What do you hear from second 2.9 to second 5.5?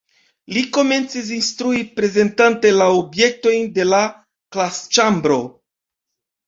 objektojn de la klasĉambro.